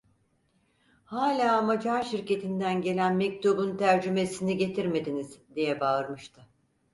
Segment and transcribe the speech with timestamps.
[1.05, 6.47] "Hâlâ Macar şirketinden gelen mektubun tercümesini getirmediniz!" diye bağırmıştı.